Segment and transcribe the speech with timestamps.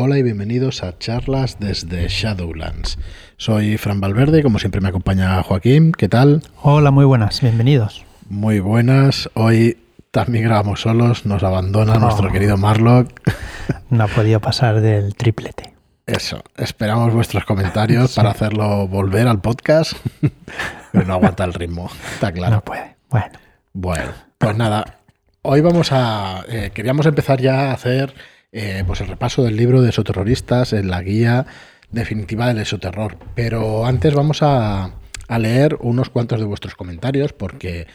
[0.00, 2.98] Hola y bienvenidos a charlas desde Shadowlands.
[3.36, 5.90] Soy Fran Valverde y como siempre me acompaña Joaquín.
[5.90, 6.42] ¿Qué tal?
[6.62, 8.04] Hola, muy buenas, bienvenidos.
[8.28, 9.28] Muy buenas.
[9.34, 9.76] Hoy
[10.12, 11.98] también grabamos solos, nos abandona Oh.
[11.98, 13.08] nuestro querido Marlock.
[13.90, 15.72] No ha podido pasar del triplete.
[16.06, 19.94] Eso, esperamos vuestros comentarios para hacerlo volver al podcast,
[20.92, 22.54] pero no aguanta el ritmo, está claro.
[22.56, 22.96] No puede.
[23.10, 23.32] Bueno,
[23.72, 24.98] Bueno, pues nada,
[25.42, 26.44] hoy vamos a...
[26.48, 28.14] eh, queríamos empezar ya a hacer
[28.52, 31.46] eh, pues el repaso del libro de Esoterroristas en la guía
[31.90, 34.90] definitiva del Esoterror, pero antes vamos a,
[35.28, 37.86] a leer unos cuantos de vuestros comentarios porque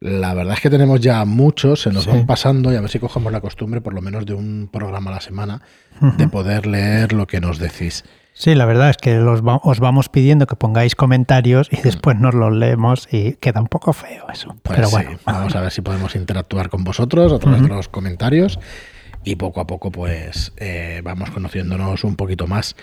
[0.00, 2.10] la verdad es que tenemos ya muchos, se nos Sí.
[2.10, 5.10] van pasando y a ver si cogemos la costumbre por lo menos de un programa
[5.10, 5.62] a la semana
[6.18, 8.04] de poder leer lo que nos decís.
[8.34, 12.18] sí, la verdad es que los va- os vamos pidiendo que pongáis comentarios y después
[12.18, 14.54] nos los leemos y queda un poco feo eso.
[14.62, 17.68] Pues Pero sí, bueno, vamos a ver si podemos interactuar con vosotros a través de
[17.68, 18.58] los comentarios
[19.26, 22.76] y poco a poco pues eh, vamos conociéndonos un poquito más.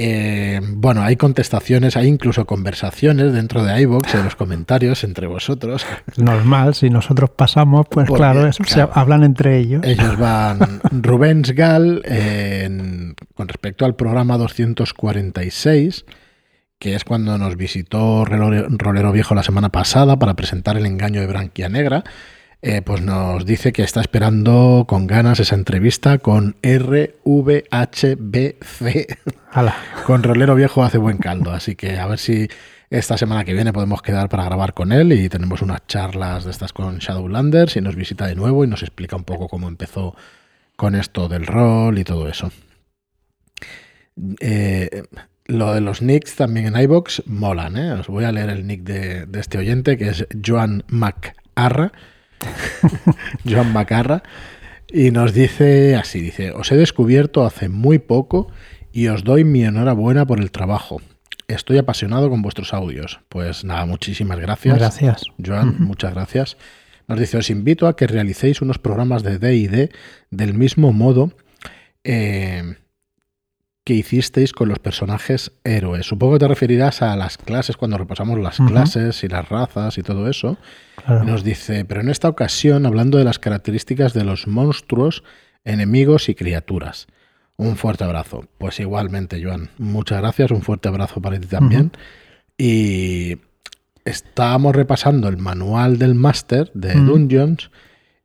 [0.00, 5.86] Eh, bueno, hay contestaciones, hay incluso conversaciones dentro de iVoox en los comentarios entre vosotros.
[6.16, 8.92] normal, si nosotros pasamos, pues Porque, claro, eso, claro.
[8.92, 9.82] se hablan entre ellos.
[9.84, 16.04] Ellos van Rubens Gal en- con respecto al programa 246,
[16.78, 21.26] que es cuando nos visitó Rolero Viejo la semana pasada para presentar el engaño de
[21.26, 22.04] Branquia Negra.
[22.60, 27.68] Eh, pues nos dice que está esperando con ganas esa entrevista con RVHBC.
[29.52, 29.76] Hala.
[30.06, 32.48] Con Rolero Viejo hace buen caldo, así que a ver si
[32.90, 36.50] esta semana que viene podemos quedar para grabar con él y tenemos unas charlas de
[36.50, 40.16] estas con Shadowlanders y nos visita de nuevo y nos explica un poco cómo empezó
[40.76, 42.50] con esto del rol y todo eso.
[44.40, 45.02] Eh,
[45.46, 47.92] lo de los nicks también en iBox molan, ¿eh?
[47.92, 51.92] Os voy a leer el nick de, de este oyente que es Joan Macarra.
[53.48, 54.22] Joan Macarra.
[54.90, 58.50] Y nos dice así, dice, os he descubierto hace muy poco
[58.92, 61.02] y os doy mi enhorabuena por el trabajo.
[61.46, 63.20] Estoy apasionado con vuestros audios.
[63.28, 64.78] Pues nada, muchísimas gracias.
[64.78, 65.22] Gracias.
[65.44, 66.56] Joan, muchas gracias.
[67.06, 69.90] Nos dice, os invito a que realicéis unos programas de D&D
[70.30, 71.32] del mismo modo
[72.04, 72.76] eh,
[73.88, 76.04] que hicisteis con los personajes héroes.
[76.04, 80.02] Supongo que te referirás a las clases, cuando repasamos las clases y las razas y
[80.02, 80.58] todo eso.
[80.96, 81.24] Claro.
[81.24, 85.24] Nos dice, pero en esta ocasión hablando de las características de los monstruos,
[85.64, 87.06] enemigos y criaturas.
[87.56, 88.44] Un fuerte abrazo.
[88.58, 89.70] Pues igualmente, Joan.
[89.78, 90.50] Muchas gracias.
[90.50, 91.92] Un fuerte abrazo para ti también.
[92.58, 93.38] Y
[94.04, 96.92] estábamos repasando el manual del máster de.
[96.92, 97.70] Dungeons.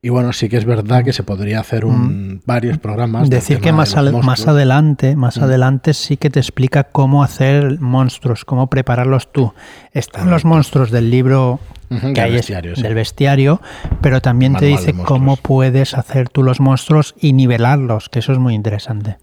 [0.04, 3.30] Y bueno, sí que es verdad que se podría hacer un, varios programas.
[3.30, 5.44] Decir que más, al- más adelante, más Mm.
[5.44, 9.54] adelante sí que te explica cómo hacer monstruos, cómo prepararlos tú.
[9.92, 12.82] Están los monstruos del libro que del hay bestiario, sí.
[12.82, 13.62] del bestiario,
[14.02, 18.38] pero también te dice cómo puedes hacer tú los monstruos y nivelarlos, que eso es
[18.38, 19.16] muy interesante.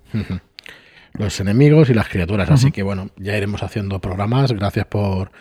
[1.14, 2.50] Los enemigos y las criaturas.
[2.50, 4.52] Así que bueno, ya iremos haciendo programas.
[4.54, 5.32] Gracias por,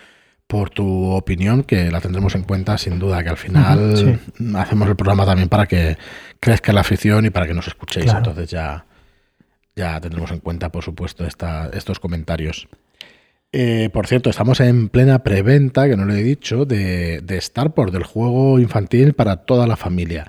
[0.51, 4.19] por tu opinión, que la tendremos en cuenta sin duda, que al final
[4.57, 5.97] hacemos el programa también para que
[6.41, 8.07] crezca la afición y para que nos escuchéis.
[8.07, 8.19] Claro.
[8.19, 8.85] Entonces ya,
[9.77, 12.67] ya tendremos en cuenta, por supuesto, esta, estos comentarios.
[13.53, 17.93] Eh, por cierto, estamos en plena preventa, que no lo he dicho, de, de Starport,
[17.93, 20.27] del juego infantil para toda la familia.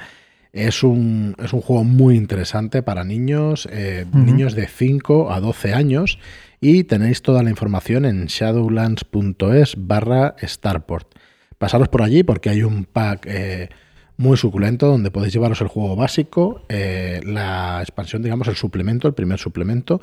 [0.54, 5.74] Es un, es un juego muy interesante para niños, eh, niños de 5 a 12
[5.74, 6.20] años,
[6.62, 11.16] y tenéis toda la información en shadowlands.es barra Starport.
[11.58, 13.70] Pasaros por allí porque hay un pack eh,
[14.18, 19.16] muy suculento donde podéis llevaros el juego básico, eh, la expansión, digamos, el suplemento, el
[19.16, 20.00] primer suplemento,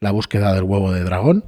[0.00, 1.44] la búsqueda del huevo de dragón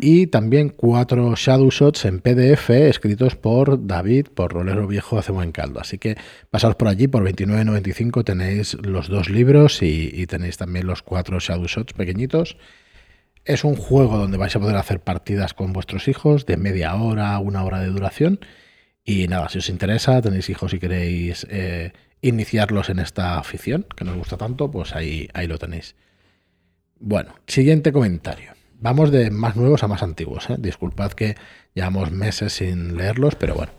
[0.00, 5.50] y también cuatro Shadow Shots en PDF escritos por David, por Rolero Viejo hace buen
[5.50, 5.80] caldo.
[5.80, 6.16] Así que
[6.50, 11.40] pasaos por allí, por 29.95 tenéis los dos libros y, y tenéis también los cuatro
[11.40, 12.58] Shadow Shots pequeñitos.
[13.46, 17.38] Es un juego donde vais a poder hacer partidas con vuestros hijos de media hora,
[17.38, 18.40] una hora de duración.
[19.04, 21.92] Y nada, si os interesa, tenéis hijos y queréis eh,
[22.22, 25.94] iniciarlos en esta afición que nos gusta tanto, pues ahí, ahí lo tenéis.
[26.98, 28.50] Bueno, siguiente comentario.
[28.80, 30.50] Vamos de más nuevos a más antiguos.
[30.50, 30.56] ¿eh?
[30.58, 31.36] Disculpad que
[31.72, 33.70] llevamos meses sin leerlos, pero bueno.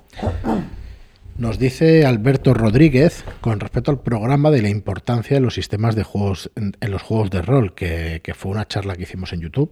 [1.38, 6.02] Nos dice Alberto Rodríguez con respecto al programa de la importancia de los sistemas de
[6.02, 9.72] juegos en, los juegos de rol, que, que fue una charla que hicimos en YouTube,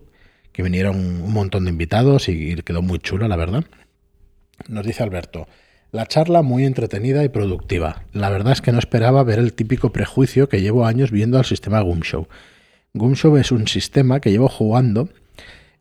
[0.52, 3.64] que vinieron un montón de invitados y quedó muy chula, la verdad.
[4.68, 5.48] Nos dice Alberto,
[5.92, 8.04] la charla muy entretenida y productiva.
[8.14, 11.46] La verdad es que no esperaba ver el típico prejuicio que llevo años viendo al
[11.46, 12.28] sistema Gumshow.
[12.94, 15.10] Gumshow es un sistema que llevo jugando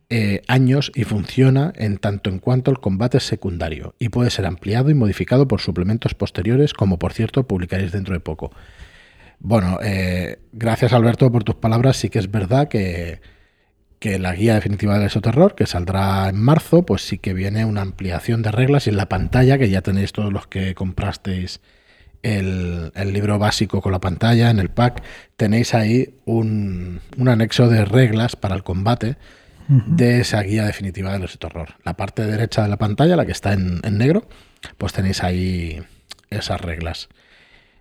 [0.09, 4.45] eh, años y funciona en tanto en cuanto el combate es secundario y puede ser
[4.45, 8.51] ampliado y modificado por suplementos posteriores, como por cierto publicaréis dentro de poco.
[9.39, 11.97] Bueno, eh, gracias Alberto por tus palabras.
[11.97, 13.19] Sí que es verdad que,
[13.99, 17.81] que la guía definitiva del Esoterror, que saldrá en marzo, pues sí que viene una
[17.81, 21.61] ampliación de reglas y en la pantalla, que ya tenéis todos los que comprasteis
[22.25, 25.03] el, libro básico con la pantalla, en el pack,
[25.37, 29.17] tenéis ahí un, anexo de reglas para el combate
[29.67, 31.75] de esa guía definitiva del Esoterror.
[31.83, 34.27] La parte derecha de la pantalla, la que está en, en negro,
[34.77, 35.81] pues tenéis ahí
[36.29, 37.09] esas reglas.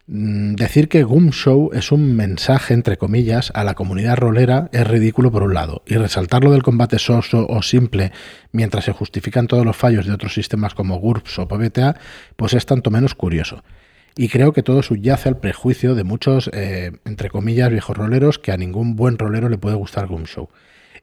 [0.07, 4.87] Mm, decir que Goom Show es un mensaje, entre comillas, a la comunidad rolera es
[4.87, 8.13] ridículo por un lado, y resaltarlo del combate soso o simple
[8.53, 11.97] mientras se justifican todos los fallos de otros sistemas como GURPS o PBTA,
[12.37, 13.65] pues es tanto menos curioso.
[14.17, 18.53] Y creo que todo subyace al prejuicio de muchos, eh, entre comillas, viejos roleros que
[18.53, 20.51] a ningún buen rolero le puede gustar Goom Show.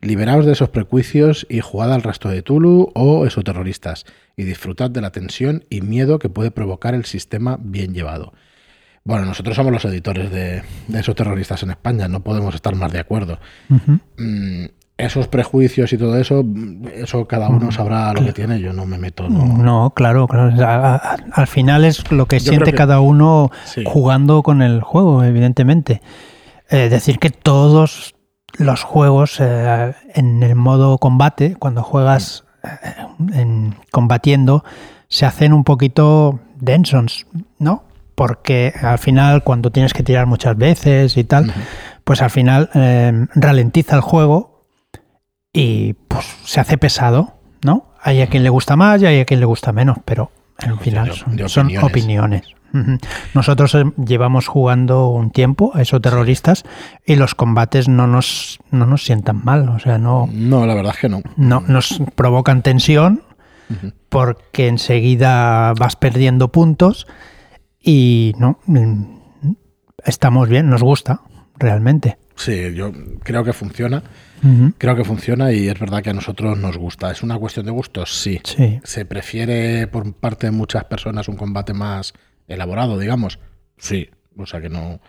[0.01, 4.05] Liberaos de esos prejuicios y jugad al resto de Tulu o esoterroristas,
[4.35, 8.33] y disfrutad de la tensión y miedo que puede provocar el sistema bien llevado.
[9.03, 10.63] Bueno, nosotros somos los editores de,
[10.93, 13.39] esos terroristas en España, no podemos estar más de acuerdo.
[14.17, 14.65] Mm,
[14.97, 16.43] esos prejuicios y todo eso,
[16.93, 19.27] eso cada uno sabrá lo que tiene, yo no me meto.
[19.27, 21.01] No, claro, claro.
[21.31, 23.49] al final es lo que siente cada uno
[23.85, 26.01] jugando con el juego, evidentemente.
[26.69, 28.15] Es decir, que todos
[28.57, 32.67] los juegos eh, en el modo combate, cuando juegas eh,
[33.33, 34.63] en, combatiendo,
[35.07, 37.25] se hacen un poquito densos,
[37.59, 37.83] ¿no?
[38.21, 41.51] porque al final cuando tienes que tirar muchas veces y tal,
[42.03, 44.67] pues al final eh, ralentiza el juego
[45.51, 47.33] y pues se hace pesado,
[47.63, 47.87] ¿no?
[47.99, 50.29] Hay a quien le gusta más y hay a quien le gusta menos, pero
[50.67, 51.11] al final
[51.47, 52.43] son, opiniones.
[53.33, 56.63] Nosotros eh, llevamos jugando un tiempo a esos terroristas
[57.05, 60.29] y los combates no nos, no nos sientan mal, o sea, no...
[60.31, 61.21] No, la verdad es que no.
[61.35, 63.23] No, nos provocan tensión
[64.09, 67.07] porque enseguida vas perdiendo puntos
[67.79, 69.03] y no, mm,
[70.05, 71.21] estamos bien, nos gusta
[71.57, 72.17] realmente.
[72.41, 72.91] Sí, yo
[73.23, 74.01] creo que funciona.
[74.79, 77.11] Creo que funciona y es verdad que a nosotros nos gusta.
[77.11, 78.19] ¿Es una cuestión de gustos?
[78.19, 78.41] Sí.
[78.43, 78.79] sí.
[78.83, 82.13] ¿Se prefiere por parte de muchas personas un combate más
[82.47, 83.37] elaborado, digamos?
[83.77, 84.09] Sí.
[84.35, 84.99] O sea que no.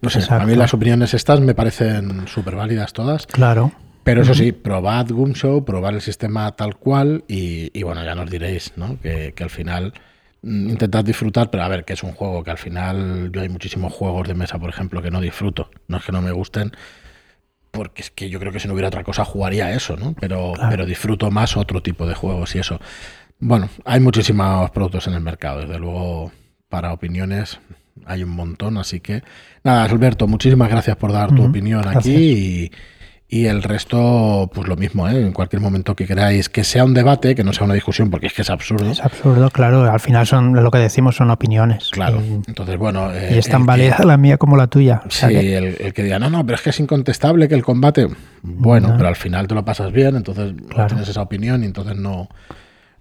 [0.00, 3.26] No sé, a mí las opiniones estas me parecen súper válidas todas.
[3.26, 3.72] Claro.
[4.02, 8.30] Pero eso sí, probad Goom Show, probad el sistema tal cual y, bueno, ya nos
[8.30, 8.98] diréis, ¿no?
[9.02, 9.92] Que, que al final
[10.42, 13.92] intentar disfrutar, pero a ver, que es un juego que al final yo hay muchísimos
[13.92, 15.70] juegos de mesa, por ejemplo, que no disfruto.
[15.88, 16.72] No es que no me gusten,
[17.70, 20.14] porque es que yo creo que si no hubiera otra cosa jugaría eso, ¿no?
[20.18, 22.80] Pero, pero disfruto más otro tipo de juegos y eso.
[23.38, 26.32] Bueno, hay muchísimos productos en el mercado, desde luego
[26.68, 27.58] para opiniones
[28.06, 29.22] hay un montón, así que
[29.62, 32.72] nada, Alberto, muchísimas gracias por dar tu opinión aquí y
[33.32, 35.22] y el resto, pues lo mismo, ¿eh?
[35.22, 38.26] en cualquier momento que queráis que sea un debate, que no sea una discusión, porque
[38.26, 38.90] es que es absurdo.
[38.90, 39.88] Es absurdo, claro.
[39.88, 41.90] Al final son lo que decimos son opiniones.
[41.92, 42.20] Claro.
[42.20, 43.12] Entonces, bueno.
[43.14, 45.02] y es tan válida la mía como la tuya.
[45.08, 48.08] sí, el, que diga, no, no, pero es que es incontestable que el combate.
[48.42, 50.52] Bueno, pero al final te lo pasas bien, entonces
[50.88, 52.28] tienes esa opinión y entonces no,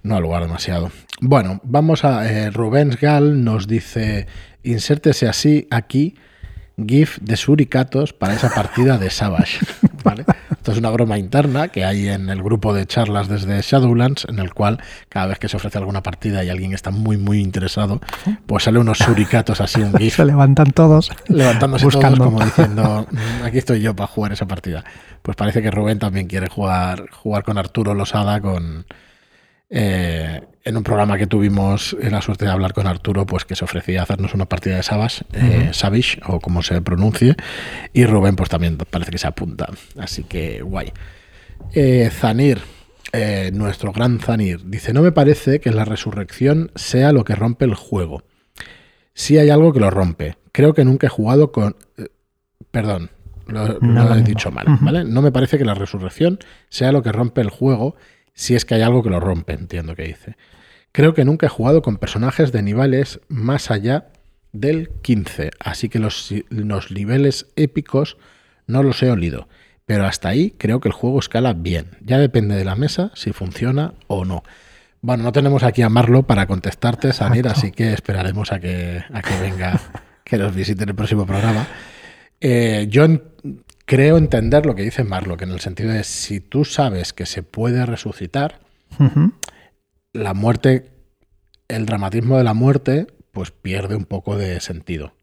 [0.04, 0.92] no al lugar demasiado.
[1.22, 2.31] Bueno, vamos a.
[2.31, 4.28] Eh, Rubens Gal nos dice:
[4.62, 6.14] insértese así aquí
[6.88, 9.60] GIF de suricatos para esa partida de Savage.
[10.51, 14.40] Esto es una broma interna que hay en el grupo de charlas desde Shadowlands, en
[14.40, 18.01] el cual cada vez que se ofrece alguna partida y alguien está muy, muy interesado,
[18.46, 20.16] pues sale unos suricatos así, un GIF.
[20.16, 21.12] Se levantan todos.
[21.28, 24.84] Levantándose todos como diciendo, mm, aquí estoy yo para jugar esa partida.
[25.22, 28.85] Pues parece que Rubén también quiere jugar, jugar con Arturo Losada con
[29.69, 33.66] eh, en un programa que tuvimos la suerte de hablar con Arturo, pues que se
[33.66, 37.35] ofrecía hacernos una partida de Savage, eh, o como se pronuncie,
[37.92, 40.94] y Rubén pues también parece que se apunta, así que guay.
[41.73, 42.61] Eh, Zanir,
[43.52, 47.73] nuestro gran Zanir, dice, no me parece que la resurrección sea lo que rompe el
[47.73, 48.23] juego.
[49.14, 50.38] Si hay algo que lo rompe.
[50.52, 51.76] Creo que nunca he jugado con...
[52.71, 53.09] perdón,
[53.47, 55.04] lo, no, he dicho mal, ¿vale?
[55.04, 56.38] No me parece que la resurrección
[56.69, 57.95] sea lo que rompe el juego
[58.40, 60.38] si es que hay algo que lo rompe, entiendo que dice.
[60.92, 64.08] Creo que nunca he jugado con personajes de niveles más allá
[64.52, 68.18] del 15, así que los, los niveles épicos
[68.66, 69.48] no los he olido.
[69.86, 71.98] Pero hasta ahí creo que el juego escala bien.
[72.02, 74.44] Ya depende de la mesa si funciona o no.
[75.02, 79.22] Bueno, no tenemos aquí a Marlo para contestarte, Samir, así que esperaremos a que, a
[79.22, 79.80] que venga,
[80.24, 81.66] que nos visite en el próximo programa.
[82.42, 83.08] Eh, yo
[83.86, 87.26] creo entender lo que dice Marlo, que en el sentido de si tú sabes que
[87.26, 88.60] se puede resucitar,
[90.13, 90.92] la muerte,
[91.68, 95.13] el dramatismo de la muerte, pues pierde un poco de sentido.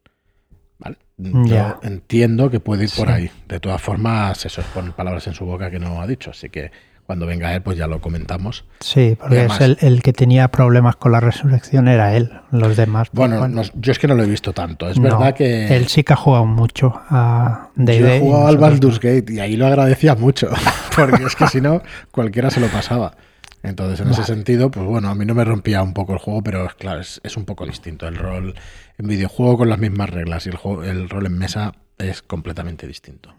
[0.79, 0.99] ¿Vale?
[1.17, 3.31] Yo entiendo que puede ir por ahí.
[3.49, 6.31] De todas formas, eso es poner palabras en su boca que no ha dicho.
[6.31, 6.71] Así que
[7.07, 8.65] cuando venga él, pues ya lo comentamos.
[8.81, 13.09] Sí, porque es el, que tenía problemas con la resurrección era él, los demás.
[13.13, 14.91] Pues, bueno, yo es que no lo he visto tanto.
[14.91, 15.75] Es verdad que.
[15.75, 19.39] Él sí que ha jugado mucho a Day Yo he jugado al Baldur's Gate y
[19.39, 20.51] ahí lo agradecía mucho,
[20.97, 23.17] porque es que si no, cualquiera se lo pasaba.
[23.63, 26.43] Entonces, en ese sentido, pues bueno, a mí no me rompía un poco el juego,
[26.43, 28.07] pero claro, es, un poco distinto.
[28.07, 28.55] El rol
[28.99, 32.87] en videojuego con las mismas reglas y el, juego, el rol en mesa es completamente
[32.87, 33.35] distinto.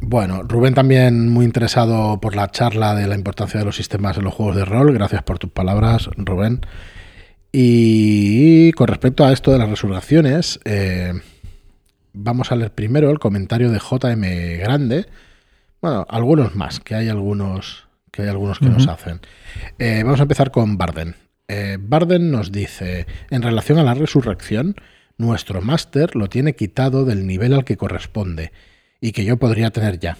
[0.00, 4.24] Bueno, Rubén también muy interesado por la charla de la importancia de los sistemas en
[4.24, 4.92] los juegos de rol.
[4.92, 6.60] Gracias por tus palabras, Rubén.
[7.52, 11.14] Y con respecto a esto de las resurrecciones, eh,
[12.12, 15.06] vamos a leer primero el comentario de JM Grande.
[15.80, 17.83] Bueno, algunos más, que hay algunos
[18.14, 19.20] que hay algunos que nos hacen.
[19.78, 21.16] Eh, vamos a empezar con Barden.
[21.48, 24.76] Eh, Barden nos dice, en relación a la resurrección,
[25.18, 28.52] nuestro máster lo tiene quitado del nivel al que corresponde
[29.00, 30.16] y que yo podría tener ya.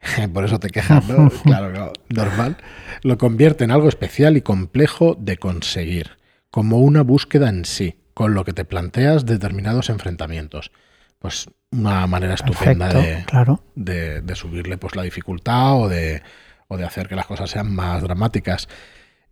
[0.32, 1.30] Por eso te quejas, ¿no?
[1.44, 2.56] claro, normal.
[3.02, 6.12] Lo convierte en algo especial y complejo de conseguir,
[6.50, 10.70] como una búsqueda en sí, con lo que te planteas determinados enfrentamientos.
[11.18, 13.62] Pues una manera estupenda de, claro.
[13.74, 16.22] de, subirle pues, la dificultad o de,
[16.68, 18.68] o de hacer que las cosas sean más dramáticas.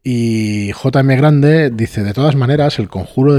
[0.04, 3.38] Y JM Grande dice, de todas maneras, el conjuro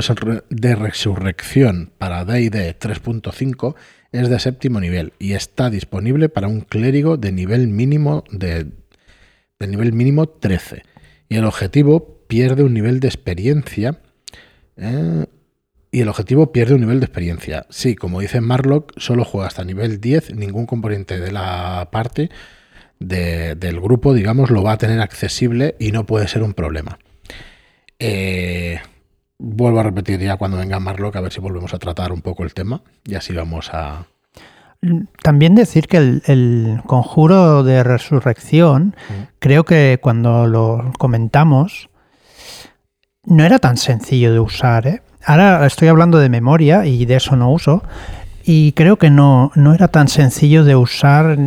[0.50, 3.76] de resurrección para D&D 3.5
[4.14, 8.72] es de séptimo nivel y está disponible para un clérigo de nivel mínimo de,
[9.60, 10.84] nivel mínimo 13.
[11.28, 14.00] Y el objetivo pierde un nivel de experiencia.
[14.78, 15.26] Eh,
[15.92, 17.66] y el objetivo pierde un nivel de experiencia.
[17.70, 22.30] Sí, como dice Marlock, solo juega hasta nivel 10, ningún componente de la parte
[23.08, 27.00] del grupo, digamos, lo va a tener accesible y no puede ser un problema.
[28.00, 28.80] Eh,
[29.38, 32.44] vuelvo a repetir ya cuando venga Marlock a ver si volvemos a tratar un poco
[32.44, 34.06] el tema y así vamos a...
[35.22, 38.98] También decir que el, conjuro de resurrección,
[39.40, 41.90] creo que cuando lo comentamos,
[43.26, 44.88] no era tan sencillo de usar.
[44.88, 45.02] ¿eh?
[45.26, 47.82] Ahora estoy hablando de memoria y de eso no uso.
[48.44, 51.38] Y creo que no, no era tan sencillo de usar.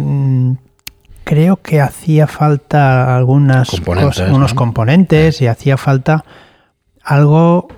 [1.27, 6.25] Mm, creo que hacía falta algunas cosas, unos componentes y hacía falta
[7.03, 7.69] algo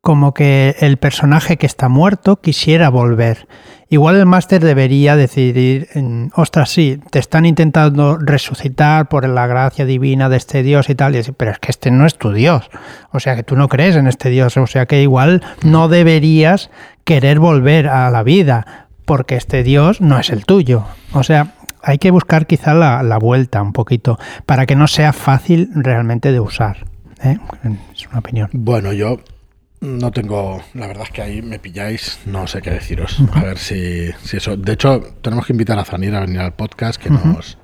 [0.00, 3.46] como que el personaje que está muerto quisiera volver.
[3.90, 5.88] Igual el máster debería decidir,
[6.34, 11.14] ostras, sí, te están intentando resucitar por la gracia divina de este Dios y tal,
[11.14, 12.70] y decir, pero es que este no es tu Dios.
[13.12, 16.70] O sea que tú no crees en este Dios, o sea que igual no deberías
[17.04, 20.84] querer volver a la vida, porque este Dios no es el tuyo.
[21.12, 21.54] O sea,
[21.88, 26.32] hay que buscar quizá la, la vuelta un poquito, para que no sea fácil realmente
[26.32, 26.84] de usar.
[27.24, 27.38] ¿eh?
[27.94, 28.50] Es una opinión.
[28.52, 29.20] Bueno, yo
[29.80, 33.22] no tengo, la verdad es que ahí me pilláis, no sé qué deciros.
[33.32, 34.56] A ver si, eso.
[34.58, 37.56] De hecho, tenemos que invitar a Zanir a venir al podcast que nos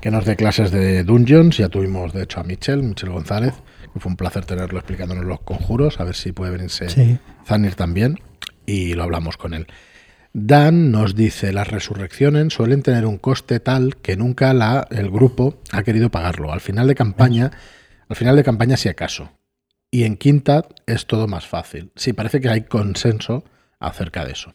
[0.00, 1.58] que nos dé clases de Dungeons.
[1.58, 3.54] Ya tuvimos, de hecho, a Michel, Michel González,
[3.92, 6.00] que fue un placer tenerlo explicándonos los conjuros.
[6.00, 8.20] A ver si puede venirse Zanir también.
[8.64, 9.66] Y lo hablamos con él.
[10.38, 15.62] Dan nos dice, las resurrecciones suelen tener un coste tal que nunca la, el grupo
[15.72, 16.52] ha querido pagarlo.
[16.52, 17.52] Al final de campaña,
[18.06, 19.30] al final de campaña si acaso.
[19.90, 21.90] Y en quinta es todo más fácil.
[21.96, 23.44] Sí, parece que hay consenso
[23.80, 24.52] acerca de eso.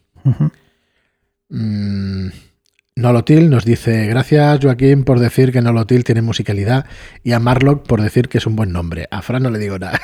[1.50, 2.27] Mm,
[2.95, 6.85] Nolotil nos dice, gracias Joaquín por decir que Nolotil tiene musicalidad
[7.23, 9.07] y a Marlock por decir que es un buen nombre.
[9.09, 10.00] A Fran no le digo nada.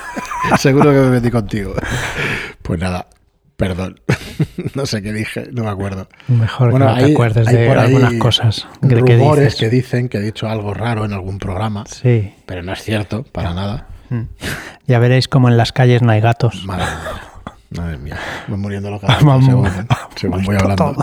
[0.58, 1.74] Seguro que me metí contigo.
[2.60, 3.06] Pues nada,
[3.56, 4.00] perdón.
[4.74, 6.08] no sé qué dije, no me acuerdo.
[6.28, 8.66] Mejor que no te acuerdes de algunas cosas.
[8.82, 11.84] Rumores que, dicen que he dicho algo raro en algún programa.
[11.86, 12.34] Sí.
[12.46, 13.88] Pero no es cierto, para nada.
[14.10, 14.22] Mm.
[14.86, 16.64] Ya veréis como en las calles no hay gatos.
[16.64, 17.22] Madre mía,
[17.70, 18.18] madre mía.
[18.48, 19.44] voy muriendo los gatos
[20.16, 20.96] según, voy hablando.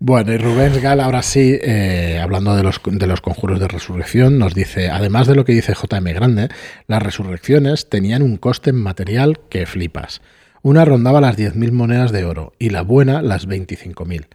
[0.00, 4.38] Bueno, y Rubén Gal, ahora sí, eh, hablando de los, de los conjuros de resurrección,
[4.38, 6.50] nos dice, además de lo que dice JM Grande,
[6.86, 10.20] las resurrecciones tenían un coste material que flipas.
[10.68, 14.26] Una rondaba las 10.000 monedas de oro y la buena las 25.000.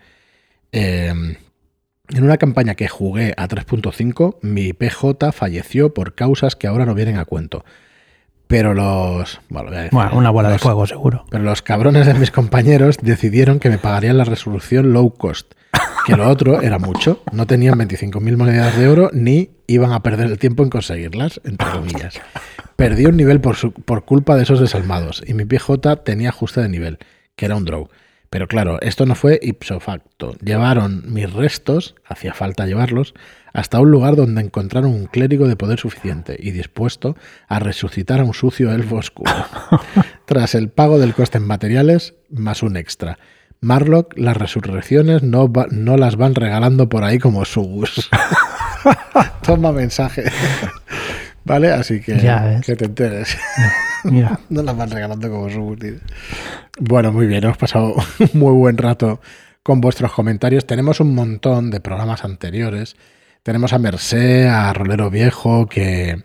[0.72, 6.88] Eh, en una campaña que jugué a 3.5, mi PJ falleció por causas que ahora
[6.88, 7.64] no vienen a cuento.
[8.48, 9.42] Pero los.
[9.92, 11.24] Bueno, una bola de fuego, seguro.
[11.30, 15.54] Pero los cabrones de mis compañeros decidieron que me pagarían la resolución low cost.
[16.08, 17.22] Que lo otro era mucho.
[17.32, 21.70] No tenían 25.000 monedas de oro ni iban a perder el tiempo en conseguirlas, entre
[21.70, 22.20] comillas.
[22.76, 26.70] Perdí un nivel por, por culpa de esos desalmados y mi PJ tenía ajuste de
[26.70, 27.00] nivel,
[27.36, 27.90] que era un draw.
[28.34, 30.36] Pero claro, esto no fue ipso facto.
[30.44, 33.14] Llevaron mis restos, hacía falta llevarlos,
[33.54, 37.16] hasta un lugar donde encontraron un clérigo de poder suficiente y dispuesto
[37.48, 39.32] a resucitar a un sucio elfo oscuro.
[40.26, 43.20] Tras el pago del coste en materiales, más un extra.
[43.62, 48.10] Marlock, las resurrecciones no, no las van regalando por ahí como sus.
[49.46, 50.24] Toma mensaje.
[51.46, 51.72] ¿Vale?
[51.72, 52.16] Así que
[52.66, 53.38] que te enteres.
[54.04, 54.40] Mira.
[54.50, 55.78] no las van regalando como su
[56.80, 59.20] Bueno, muy bien, hemos pasado un muy buen rato
[59.62, 60.66] con vuestros comentarios.
[60.66, 62.96] Tenemos un montón de programas anteriores.
[63.44, 66.24] Tenemos a Mercé, a Rolero Viejo, que,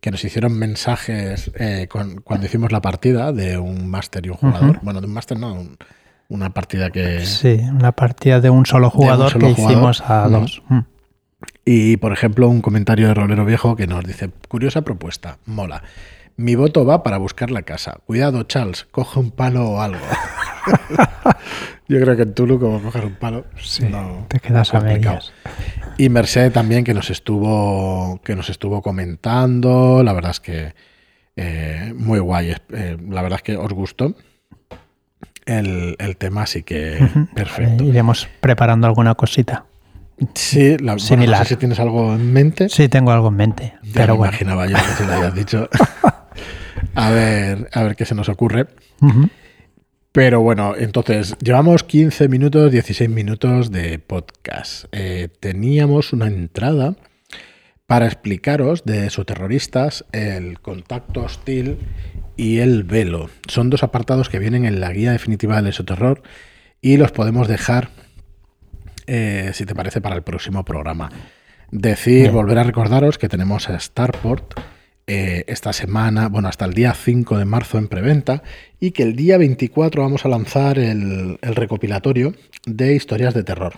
[0.00, 4.78] que nos hicieron mensajes eh, cuando hicimos la partida de un máster y un jugador.
[4.82, 5.68] Bueno, de un máster no,
[6.28, 7.24] una partida que...
[7.26, 10.62] Sí, una partida de un solo jugador que hicimos a dos.
[10.68, 10.78] Mm.
[11.68, 15.82] Y, por ejemplo, un comentario de Rolero Viejo que nos dice, curiosa propuesta, mola.
[16.36, 17.98] Mi voto va para buscar la casa.
[18.06, 19.98] Cuidado, Charles, coge un palo o algo.
[21.88, 23.46] Yo creo que en Tulu, como coger un palo,
[23.90, 25.32] no, te quedas a medias.
[25.98, 30.04] Y Mercedes también, que nos estuvo, que nos estuvo comentando.
[30.04, 30.74] La verdad es que
[31.34, 32.54] eh, muy guay.
[32.72, 34.14] Eh, la verdad es que os gustó
[35.46, 36.98] el, tema, así que
[37.34, 37.82] perfecto.
[37.82, 39.65] iremos preparando alguna cosita.
[40.34, 41.40] Sí, la, Similar.
[41.40, 42.68] no sé si tienes algo en mente.
[42.68, 43.74] Sí, tengo algo en mente.
[43.92, 45.68] pero me imaginaba yo que se lo hayas dicho.
[46.94, 48.66] a ver, a ver qué se nos ocurre.
[50.12, 54.86] Pero bueno, entonces, llevamos 15 minutos, 16 minutos de podcast.
[54.92, 56.96] Eh, teníamos una entrada
[57.86, 61.78] para explicaros de terroristas el contacto hostil
[62.36, 63.28] y el velo.
[63.48, 66.22] Son dos apartados que vienen en la guía definitiva del esoterror
[66.80, 67.90] y los podemos dejar
[69.06, 71.10] eh, si te parece, para el próximo programa.
[71.70, 74.58] Decir, volver a recordaros que tenemos a Starport
[75.08, 78.42] eh, esta semana, bueno, hasta el día 5 de marzo en preventa,
[78.80, 82.34] y que el día 24 vamos a lanzar el, recopilatorio
[82.64, 83.74] de historias de terror.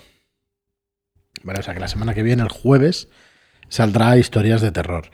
[1.42, 3.08] Vale, o sea que la semana que viene, el jueves,
[3.68, 5.10] saldrá historias de terror.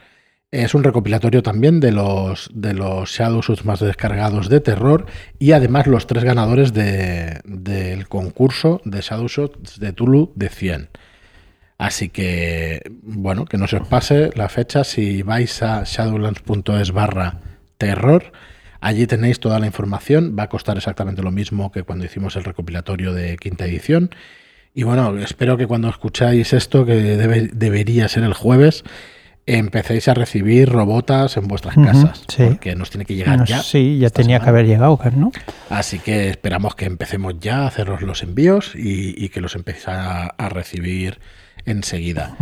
[0.55, 3.19] Es un recopilatorio también de los, de los
[3.65, 5.07] más descargados de terror
[5.41, 10.91] y además los tres ganadores del concurso de Shadowsuits de Tulu de 100.
[11.77, 14.85] Así que, bueno, que no se os pase la fecha.
[14.85, 17.41] Si vais a shadowlands.es barra
[17.77, 18.31] terror,
[18.81, 20.37] allí tenéis toda la información.
[20.39, 24.11] Va a costar exactamente lo mismo que cuando hicimos el recopilatorio de quinta edición.
[24.73, 28.85] Y bueno, espero que cuando escucháis esto, que debería ser el jueves,
[29.47, 32.25] empecéis a recibir robotas en vuestras casas.
[32.37, 33.63] Porque nos tiene que llegar ya.
[33.63, 35.33] Sí, ya tenía que haber llegado, ¿no?
[35.71, 40.49] Así que esperamos que empecemos ya a haceros los envíos y, que los empecéis a,
[40.49, 41.21] recibir
[41.65, 42.37] enseguida.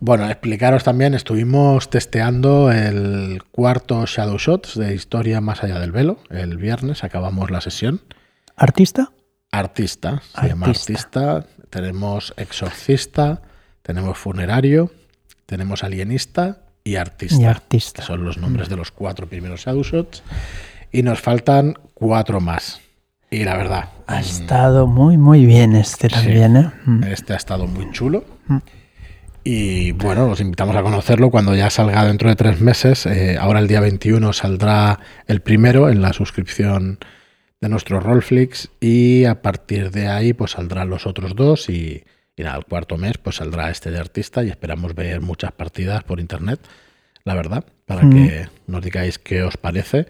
[0.00, 6.18] Bueno, explicaros también, estuvimos testeando el cuarto Shadow Shots de Historia Más Allá del Velo.
[6.30, 8.02] El viernes acabamos la sesión.
[8.54, 9.12] ¿Artista?
[9.50, 11.46] Artista, se llama artista.
[11.70, 13.42] Tenemos exorcista,
[13.82, 14.90] tenemos funerario
[15.48, 17.40] tenemos alienista y artista.
[17.40, 18.02] Y artista.
[18.02, 20.22] son los nombres de los cuatro primeros Shadowshots.
[20.92, 22.80] Y nos faltan cuatro más.
[23.30, 23.88] Y la verdad.
[24.06, 26.56] Ha estado muy, muy bien este también.
[26.58, 26.70] ¿eh?
[26.84, 27.04] Mm.
[27.04, 28.24] Este ha estado muy chulo.
[28.46, 28.58] Mm.
[29.42, 33.06] Y bueno, los invitamos a conocerlo cuando ya salga dentro de tres meses.
[33.06, 36.98] Eh, ahora el día 21 saldrá el primero en la suscripción
[37.58, 42.04] de nuestro Rollflix y a partir de ahí pues saldrán los otros dos y,
[42.38, 46.04] y nada, el cuarto mes pues saldrá este de artista y esperamos ver muchas partidas
[46.04, 46.60] por internet,
[47.24, 48.10] la verdad, para mm.
[48.10, 50.06] que nos digáis qué os parece.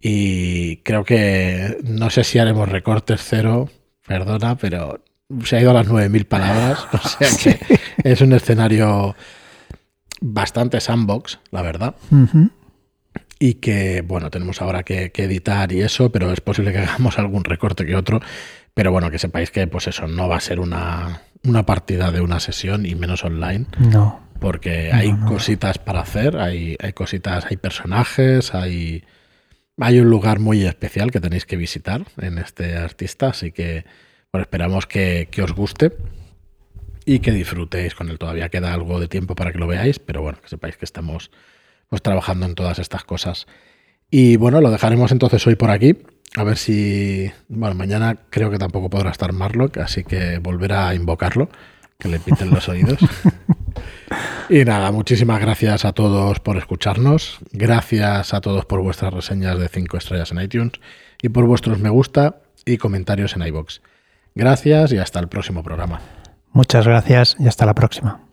[0.00, 3.68] Y creo que no sé si haremos recortes cero,
[4.06, 5.04] perdona, pero
[5.44, 7.60] se ha ido a las 9.000 palabras, o sea que
[8.02, 9.14] es un escenario
[10.20, 11.94] bastante sandbox, la verdad.
[13.38, 17.18] Y que, bueno, tenemos ahora que, que, editar y eso, pero es posible que hagamos
[17.18, 18.20] algún recorte que otro.
[18.74, 22.20] Pero bueno, que sepáis que, pues eso, no va a ser una, una partida de
[22.20, 23.66] una sesión y menos online.
[23.78, 24.20] No.
[24.38, 29.04] Porque hay cositas para hacer, hay, hay cositas, hay personajes, hay,
[29.78, 33.84] hay un lugar muy especial que tenéis que visitar en este artista, así que
[34.32, 35.92] bueno, esperamos que, os guste
[37.04, 38.18] y que disfrutéis con él.
[38.18, 41.32] Todavía queda algo de tiempo para que lo veáis, pero bueno, que sepáis que estamos
[41.88, 43.46] pues trabajando en todas estas cosas.
[44.08, 45.96] Y bueno, lo dejaremos entonces hoy por aquí.
[46.36, 47.30] A ver si.
[47.48, 51.48] Bueno, mañana creo que tampoco podrá estar Marlock, así que volverá a invocarlo,
[51.98, 52.98] que le piten los oídos.
[54.48, 57.38] y nada, muchísimas gracias a todos por escucharnos.
[57.52, 60.72] Gracias a todos por vuestras reseñas de 5 estrellas en iTunes
[61.20, 63.82] y por vuestros me gusta y comentarios en iBox.
[64.34, 66.00] Gracias y hasta el próximo programa.
[66.52, 68.29] Muchas gracias y hasta la próxima.